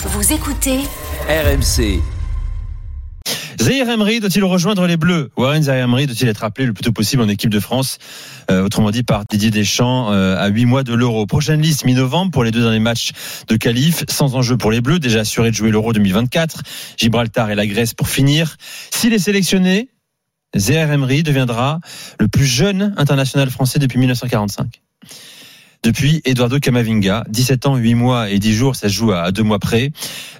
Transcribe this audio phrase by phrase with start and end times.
[0.00, 0.78] Vous écoutez
[1.28, 2.00] RMC.
[3.60, 5.30] Zahir Emery doit-il rejoindre les Bleus?
[5.36, 7.98] Warren Zahir Emery doit-il être appelé le plus tôt possible en équipe de France
[8.48, 11.26] euh, Autrement dit par Didier Deschamps euh, à 8 mois de l'Euro?
[11.26, 13.10] Prochaine liste mi-novembre pour les deux derniers matchs
[13.48, 16.62] de qualif, sans enjeu pour les Bleus, déjà assuré de jouer l'Euro 2024.
[16.96, 18.56] Gibraltar et la Grèce pour finir.
[18.94, 19.88] S'il est sélectionné,
[20.56, 21.80] Zahir Emery deviendra
[22.20, 24.80] le plus jeune international français depuis 1945
[25.82, 27.24] depuis Eduardo Camavinga.
[27.28, 29.90] 17 ans, 8 mois et 10 jours, ça se joue à deux mois près.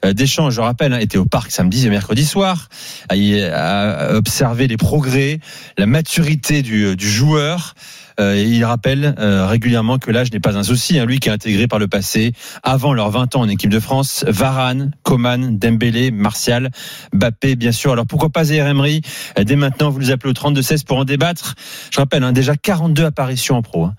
[0.05, 2.69] Euh, Deschamps, je rappelle, hein, était au parc samedi et mercredi soir,
[3.09, 5.41] à observer les progrès,
[5.77, 7.74] la maturité du, du joueur.
[8.20, 10.98] Euh, il rappelle euh, régulièrement que l'âge n'est pas un souci.
[10.98, 12.32] Hein, lui qui a intégré par le passé,
[12.62, 16.70] avant leurs 20 ans en équipe de France, Varane, Coman, Dembélé, Martial,
[17.12, 17.93] Bappé, bien sûr.
[17.93, 19.02] Alors pourquoi pas Zaire Emery?
[19.41, 21.55] Dès maintenant, vous nous appelez au 32-16 pour en débattre.
[21.91, 23.84] Je rappelle, hein, déjà 42 apparitions en pro.
[23.84, 23.95] Hein.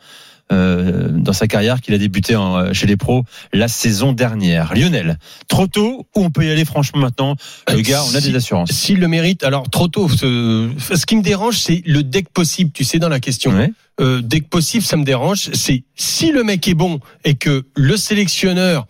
[0.51, 4.73] Euh, dans sa carrière qu'il a débuté en, euh, chez les pros la saison dernière.
[4.73, 7.35] Lionel, trop tôt ou on peut y aller franchement maintenant
[7.71, 8.71] Le gars, on a des assurances.
[8.71, 10.09] S'il le mérite, alors trop tôt.
[10.09, 13.51] Ce, ce qui me dérange, c'est le deck possible, tu sais, dans la question.
[13.51, 13.71] Ouais.
[14.01, 15.51] Euh, dès que possible, ça me dérange.
[15.53, 18.87] C'est si le mec est bon et que le sélectionneur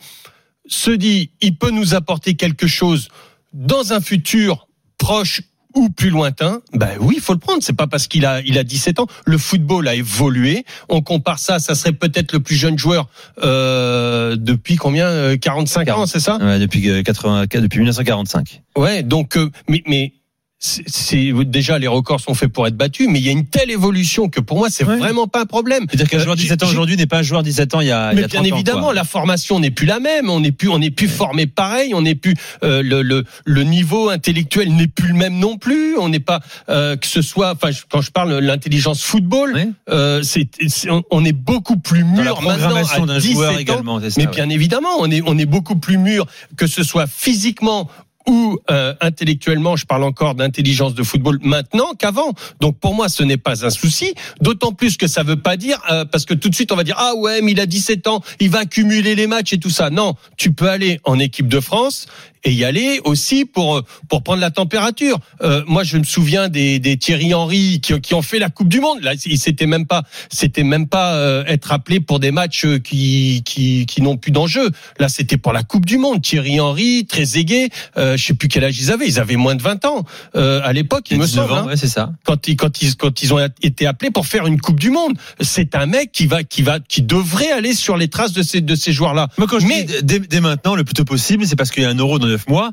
[0.65, 3.09] se dit, il peut nous apporter quelque chose
[3.51, 5.41] dans un futur proche
[5.79, 7.59] ou plus lointain, ben oui, il faut le prendre.
[7.61, 9.07] C'est pas parce qu'il a il a 17 ans.
[9.25, 10.65] Le football a évolué.
[10.89, 13.07] On compare ça, ça serait peut-être le plus jeune joueur
[13.43, 16.37] euh, depuis combien euh, 45 ans, c'est ça?
[16.37, 18.61] Ouais, depuis euh, 80, depuis 1945.
[18.77, 20.13] Ouais, donc euh, mais mais
[20.59, 23.45] c'est c'est- déjà les records sont faits pour être battus, mais il y a une
[23.45, 24.97] telle évolution que pour moi c'est Ouais.
[24.97, 25.85] vraiment pas un problème.
[25.89, 27.81] C'est-à-dire qu'un Euh, joueur de 17 ans aujourd'hui n'est pas un joueur de 17 ans
[27.81, 28.93] il y a, il y Mais a bien 30 ans, évidemment, quoi.
[28.93, 30.29] la formation n'est plus la même.
[30.29, 31.93] On n'est plus, on n'est plus formé pareil.
[31.93, 35.97] On n'est plus euh, le, le le niveau intellectuel n'est plus le même non plus.
[35.97, 37.51] On n'est pas euh, que ce soit.
[37.53, 40.49] Enfin, je- quand je parle de l'intelligence football, euh, c'est
[40.89, 43.57] on- on est beaucoup plus Dans la mûr maintenant à d'un 17 joueur ans.
[43.57, 44.33] également, c'est ça, Mais ouais.
[44.35, 46.25] bien évidemment, on est on est beaucoup plus mûr
[46.57, 47.89] que ce soit physiquement
[48.27, 52.33] ou euh, intellectuellement, je parle encore d'intelligence de football maintenant qu'avant.
[52.59, 54.13] Donc pour moi, ce n'est pas un souci.
[54.41, 56.83] D'autant plus que ça veut pas dire euh, parce que tout de suite on va
[56.83, 59.69] dire ah ouais, mais il a 17 ans, il va accumuler les matchs et tout
[59.69, 59.89] ça.
[59.89, 62.07] Non, tu peux aller en équipe de France
[62.43, 65.19] et y aller aussi pour pour prendre la température.
[65.41, 68.69] Euh, moi, je me souviens des, des Thierry Henry qui, qui ont fait la Coupe
[68.69, 69.01] du Monde.
[69.01, 72.79] Là, il s'était même pas, c'était même pas euh, être appelé pour des matchs euh,
[72.79, 74.69] qui qui, qui n'ont plus d'enjeu.
[74.99, 76.21] Là, c'était pour la Coupe du Monde.
[76.21, 79.07] Thierry Henry, Trezeguet, euh, je sais plus quel âge ils avaient.
[79.07, 81.59] Ils avaient moins de 20 ans euh, à l'époque, il me 19 semble.
[81.59, 82.11] hein ouais, c'est ça.
[82.23, 85.13] quand ils quand ils quand ils ont été appelés pour faire une Coupe du Monde.
[85.41, 88.61] C'est un mec qui va qui va qui devrait aller sur les traces de ces
[88.61, 89.27] de ces joueurs-là.
[89.37, 91.83] Moi, quand je Mais- dis dès, dès maintenant, le plus tôt possible, c'est parce qu'il
[91.83, 92.71] y a un euro dans 9 mois,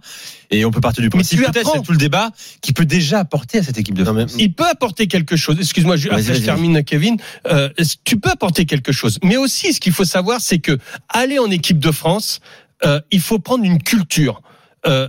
[0.51, 1.73] et on peut partir du principe, tu peut-être, apprends.
[1.75, 2.31] c'est tout le débat,
[2.61, 4.35] qui peut déjà apporter à cette équipe de Non, France.
[4.37, 5.57] mais- Il peut apporter quelque chose.
[5.59, 7.17] Excuse-moi, je, je termine, Kevin.
[7.49, 7.69] Euh,
[8.05, 10.79] tu peux apporter quelque chose, mais aussi ce qu'il faut savoir, c'est que
[11.09, 12.41] aller en équipe de France,
[12.85, 14.43] euh, il faut prendre une culture.
[14.87, 15.09] Euh,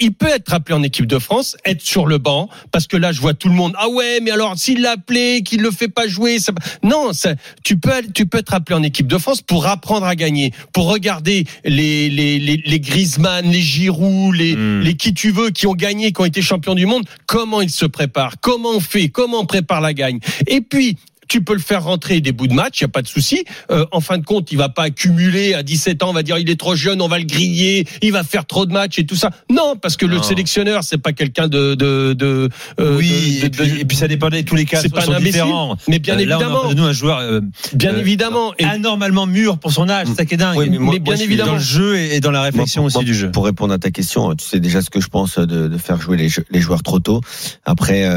[0.00, 3.12] il peut être appelé en équipe de France, être sur le banc, parce que là,
[3.12, 3.74] je vois tout le monde.
[3.78, 6.52] Ah ouais, mais alors s'il l'a appelé, qu'il le fait pas jouer, ça...
[6.82, 10.16] non, ça, tu peux, tu peux être appelé en équipe de France pour apprendre à
[10.16, 14.80] gagner, pour regarder les les les, les Griezmann, les Giroud, les Hmm.
[14.80, 17.70] les qui tu veux qui ont gagné, qui ont été champions du monde, comment ils
[17.70, 20.18] se préparent, comment on fait, comment on prépare la gagne.
[20.46, 20.96] Et puis
[21.28, 23.44] tu peux le faire rentrer des bouts de match, il y a pas de souci.
[23.70, 26.38] Euh, en fin de compte, il va pas accumuler à 17 ans, on va dire
[26.38, 29.06] il est trop jeune, on va le griller, il va faire trop de matchs et
[29.06, 29.30] tout ça.
[29.50, 32.48] Non, parce que le sélectionneur, c'est pas quelqu'un de de de
[32.80, 35.02] euh, Oui, de- et, de- puis, et puis ça dépendait, tous les cas C'est pas
[35.02, 35.76] sont un imbécile, différents.
[35.88, 36.68] mais bien Euh, là, on a évidemment.
[36.70, 37.40] de nous un joueur euh,
[37.74, 38.52] bien euh, évidemment.
[38.58, 40.56] Et- anormalement mûr pour son âge, c'est ça qui est dingue.
[40.58, 41.52] Oui, mais moi- mais bien moi, évidemment.
[41.52, 43.30] dans le jeu et dans la réflexion Moi, aussi du jeu.
[43.30, 46.00] Pour répondre à ta question, tu sais déjà ce que je pense de, de faire
[46.00, 47.20] jouer les, les joueurs trop tôt.
[47.64, 48.08] Après,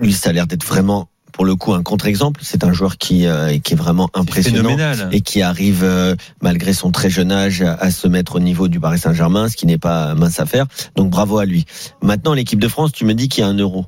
[0.00, 2.40] lui, ça a l'air d'être vraiment, pour le coup, un contre-exemple.
[2.44, 4.76] C'est un joueur qui, euh, qui est vraiment impressionnant.
[5.10, 8.68] Et qui arrive euh, malgré son très jeune âge à, à se mettre au niveau
[8.68, 10.66] du Paris Saint-Germain, ce qui n'est pas mince à faire.
[10.94, 11.64] Donc bravo à lui.
[12.02, 13.84] Maintenant l'équipe de France, tu me dis qu'il y a un euro.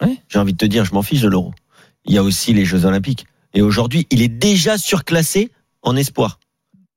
[0.00, 0.16] Ouais.
[0.28, 1.52] J'ai envie de te dire, je m'en fiche de l'euro.
[2.04, 3.26] Il y a aussi les Jeux Olympiques.
[3.54, 5.50] Et aujourd'hui, il est déjà surclassé
[5.82, 6.38] en espoir.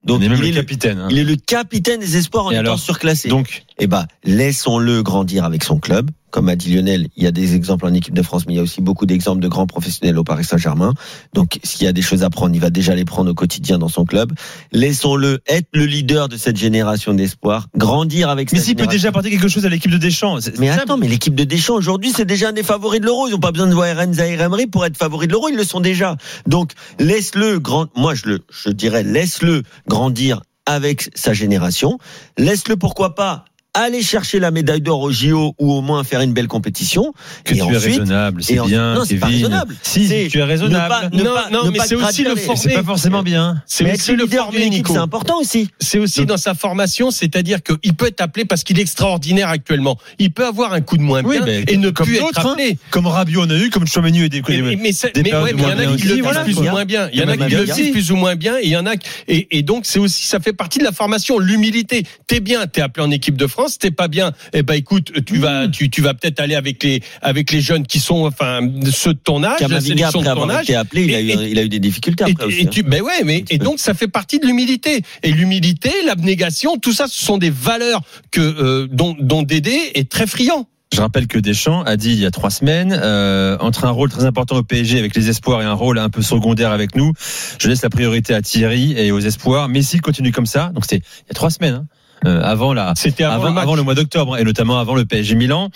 [0.03, 0.99] Donc on est même il, est le, capitaine.
[0.99, 1.07] hein.
[1.09, 3.29] il est le capitaine des espoirs en Et étant alors surclassé.
[3.29, 6.11] Donc, Eh ben, laissons-le grandir avec son club.
[6.29, 8.57] Comme a dit Lionel, il y a des exemples en équipe de France, mais il
[8.57, 10.93] y a aussi beaucoup d'exemples de grands professionnels au Paris Saint-Germain.
[11.33, 13.79] Donc, s'il y a des choses à prendre, il va déjà les prendre au quotidien
[13.79, 14.33] dans son club.
[14.71, 19.31] Laissons-le être le leader de cette génération d'espoir, grandir avec mais s'il peut déjà apporter
[19.31, 20.37] quelque chose à l'équipe de Deschamps.
[20.59, 23.27] Mais attends, mais l'équipe de Deschamps aujourd'hui, c'est déjà un des favoris de l'Euro.
[23.29, 25.49] Ils n'ont pas besoin de voir Eren Zahir Emery pour être favoris de l'Euro.
[25.49, 26.17] Ils le sont déjà.
[26.45, 27.87] Donc laisse-le grand.
[27.95, 31.97] Moi, je le, je dirais, laisse-le grandir avec sa génération.
[32.37, 36.33] Laisse-le pourquoi pas aller chercher la médaille d'or au JO ou au moins faire une
[36.33, 37.13] belle compétition.
[37.45, 39.75] Que et tu ensuite, es raisonnable, c'est bien, non, c'est pas raisonnable.
[39.81, 40.93] Si, tu es raisonnable.
[40.93, 42.45] ne pas- ne Non, pas- non, ne mais c'est aussi le gratter.
[42.45, 43.61] for- c'est pas forcément bien.
[43.65, 44.93] C'est aussi le leader former, d'une équipe, Nico.
[44.93, 45.69] c'est important aussi.
[45.79, 49.97] C'est aussi dans sa formation, c'est-à-dire qu'il peut être appelé parce qu'il est extraordinaire actuellement.
[50.19, 52.45] Il peut avoir un coup de moins Oui, bien mais et ne comme plus être
[52.45, 52.51] hein.
[52.53, 52.77] appelé.
[52.89, 55.79] Comme Rabiot on a eu, comme Chouameni et des Mais, mais, ouais, il y en
[55.79, 57.09] a qui le voilà, plus ou moins bien.
[57.13, 58.57] Il y en a qui le vivent plus ou moins bien.
[58.57, 58.91] Et il y en a
[59.29, 62.03] et donc c'est aussi ça fait partie de la formation, l'humilité.
[62.27, 63.60] T'es bien, t'es appelé en équipe de France.
[63.79, 67.01] T'es pas bien, eh ben écoute, tu vas tu, tu vas peut-être aller avec les
[67.21, 68.59] avec les jeunes qui sont enfin
[68.91, 70.63] ceux de ton âge, la sélection après de ton âge.
[70.63, 72.59] été appelé, il a, eu, Et- il a eu des difficultés Et, après aussi.
[72.61, 72.69] et hein.
[72.71, 75.01] tu, ben ouais, mais et donc ça fait partie de l'humilité.
[75.23, 80.09] Et l'humilité, l'abnégation, tout ça, ce sont des valeurs que euh, dont, dont Dédé est
[80.09, 80.67] très friand.
[80.93, 84.09] Je rappelle que Deschamps a dit il y a trois semaines, euh, entre un rôle
[84.09, 87.13] très important au PSG avec les espoirs et un rôle un peu secondaire avec nous,
[87.61, 89.69] je laisse la priorité à Thierry et aux espoirs.
[89.69, 91.85] Mais s'il continue comme ça, donc c'était il y a trois semaines, hein,
[92.25, 95.35] avant la, C'était avant, avant, le avant le mois d'octobre et notamment avant le PSG
[95.35, 95.69] Milan,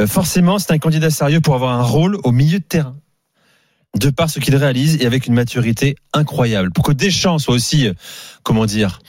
[0.00, 2.96] euh, forcément c'est un candidat sérieux pour avoir un rôle au milieu de terrain.
[3.98, 6.70] De par ce qu'il réalise et avec une maturité incroyable.
[6.70, 7.92] Pour que Deschamps soit aussi, euh,
[8.44, 9.00] comment dire,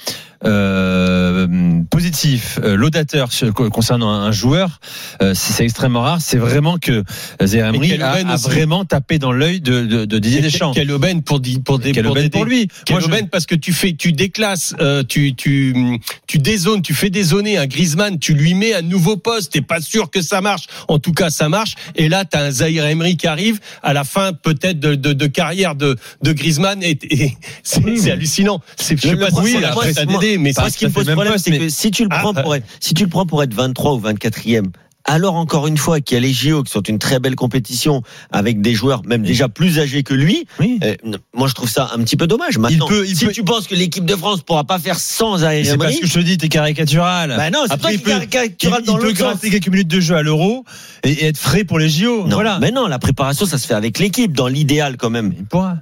[0.45, 1.47] euh,
[1.89, 4.79] positif, euh, laudateur sur- concernant un joueur,
[5.21, 6.19] euh, c'est extrêmement rare.
[6.21, 7.03] C'est vraiment que
[7.43, 10.71] Zaire Emery quelle a, a vraiment tapé dans l'œil de, de, de Didier Deschamps.
[10.73, 12.67] Quelle aubaine pour di- pour des Quelle pour aubaine pour lui.
[12.85, 16.81] Quelle Moi, je- aubaine parce que tu fais, tu déclasses, euh, tu, tu, tu dézones,
[16.81, 20.21] tu fais dézoner un Griezmann, tu lui mets un nouveau poste, t'es pas sûr que
[20.21, 20.65] ça marche.
[20.87, 21.75] En tout cas, ça marche.
[21.95, 25.27] Et là, t'as un Zahir Emery qui arrive à la fin peut-être de, de, de
[25.27, 28.61] carrière de, de Griezmann et, et c'est hallucinant.
[28.77, 29.93] C'est, je sais pas si oui, la après,
[30.33, 32.03] à moi- mais Bah, Moi, ce qui me pose problème, c'est mais- que si tu
[32.03, 34.71] le Ah, prends pour être, si tu le prends pour être 23 ou 24e,
[35.03, 38.03] alors encore une fois qu'il y a les JO qui sont une très belle compétition
[38.31, 40.79] avec des joueurs même déjà plus âgés que lui, Oui.
[40.83, 40.95] euh,
[41.33, 42.59] moi je trouve ça un petit peu dommage.
[42.59, 45.37] Maintenant, peut- il si peut- tu penses que l'équipe de France pourra pas faire sans
[45.39, 47.33] Zaire C'est parce que je te dis, t'es caricatural.
[47.35, 50.65] bah non, c'est caricatural il, dans il peut gratter quelques minutes de jeu à l'euro
[51.03, 52.27] et, et être frais pour les JO.
[52.27, 52.59] Non, voilà.
[52.59, 55.33] mais non, la préparation ça se fait avec l'équipe dans l'idéal quand même.
[55.35, 55.77] Il pourra.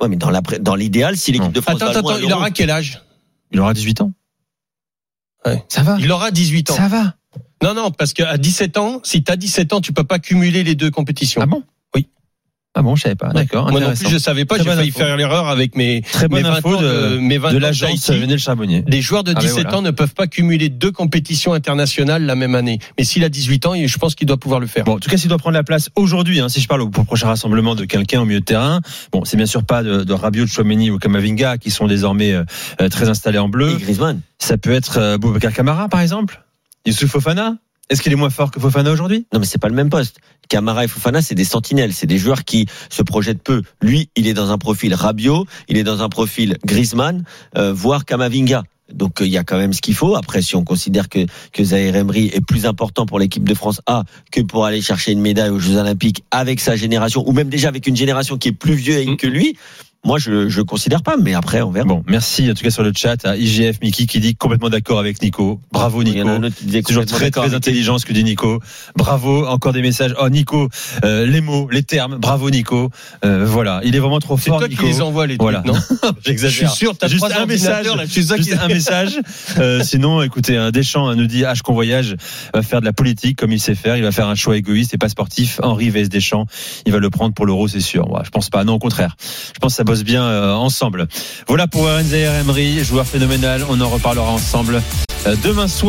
[0.00, 3.00] Ouais, mais dans l'idéal, si l'équipe de France Attends, attends, il aura quel âge?
[3.54, 4.12] Il aura 18 ans.
[5.46, 5.64] Ouais.
[5.68, 5.96] Ça va.
[6.00, 6.74] Il aura 18 ans.
[6.74, 7.14] Ça va.
[7.62, 10.74] Non, non, parce qu'à 17 ans, si t'as 17 ans, tu peux pas cumuler les
[10.74, 11.40] deux compétitions.
[11.40, 11.62] Ah bon?
[12.76, 13.28] Ah bon, je savais pas.
[13.28, 13.70] D'accord.
[13.70, 14.58] Moi non plus, je savais pas.
[14.58, 14.98] J'ai failli info.
[14.98, 17.60] faire l'erreur avec mes, Très mes bonne 20 info ans de, mes 20 de ans
[17.60, 18.84] l'agence Charbonnier.
[18.88, 19.78] Les joueurs de Ah, 17 mais voilà.
[19.78, 22.80] ans ne peuvent pas cumuler deux compétitions internationales la même année.
[22.98, 24.84] Mais s'il a 18 ans, je pense qu'il doit pouvoir le faire.
[24.84, 26.88] Bon, en tout cas, s'il doit prendre la place aujourd'hui, hein, si je parle au
[26.88, 28.80] prochain rassemblement de quelqu'un au milieu de terrain,
[29.12, 32.32] bon, c'est bien sûr pas de, de Rabiot, de Chouameni ou Kamavinga qui sont désormais
[32.32, 32.44] euh,
[32.80, 33.76] euh, très installés en Et bleu.
[33.76, 34.20] Griezmann.
[34.40, 36.42] Ça peut être euh, Boubacar Camara, par exemple.
[36.86, 37.56] Youssouf Fofana.
[37.90, 39.26] Est-ce qu'il est moins fort que Fofana aujourd'hui?
[39.32, 40.18] Non, mais c'est pas le même poste.
[40.48, 43.62] Camara et Fofana, c'est des sentinelles, c'est des joueurs qui se projettent peu.
[43.82, 47.24] Lui, il est dans un profil Rabiot, il est dans un profil Griezmann,
[47.56, 48.62] euh, voire Kamavinga.
[48.92, 50.14] Donc euh, il y a quand même ce qu'il faut.
[50.14, 51.20] Après, si on considère que
[51.52, 55.12] que Zaire Emery est plus important pour l'équipe de France A que pour aller chercher
[55.12, 58.48] une médaille aux Jeux Olympiques avec sa génération, ou même déjà avec une génération qui
[58.48, 59.16] est plus vieille Mm.
[59.16, 59.56] que lui,
[60.04, 61.16] moi je je considère pas.
[61.20, 61.86] Mais après, on verra.
[61.86, 64.98] Bon, merci en tout cas sur le chat à IGF Mickey qui dit complètement d'accord
[64.98, 65.60] avec Nico.
[65.72, 66.28] Bravo Nico.
[66.86, 68.60] Toujours très très intelligent ce que dit Nico.
[68.96, 70.14] Bravo, encore des messages.
[70.20, 70.68] Oh Nico,
[71.04, 72.16] euh, les mots, les termes.
[72.18, 72.90] Bravo Nico.
[73.24, 75.62] Euh, voilà, il est vraiment trop C'est fort toi qui les envoies les trucs, Voilà.
[75.66, 76.68] non Je J'exagère.
[76.70, 77.86] suis sûr, t'as Juste trois un message.
[77.86, 79.18] ordinateurs, là, je suis sûr Juste un message.
[79.58, 82.16] Euh, sinon, écoutez, un Deschamps nous dit H qu'on voyage
[82.52, 83.96] va faire de la politique comme il sait faire.
[83.96, 85.60] Il va faire un choix égoïste et pas sportif.
[85.62, 86.46] Henri vs Deschamps,
[86.86, 88.10] il va le prendre pour l'euro, c'est sûr.
[88.10, 88.64] Ouais, je pense pas.
[88.64, 89.16] Non, au contraire.
[89.54, 91.06] Je pense que ça bien euh, ensemble.
[91.46, 93.64] Voilà pour Zaire Emery, joueur phénoménal.
[93.68, 94.82] On en reparlera ensemble
[95.26, 95.82] euh, demain soir.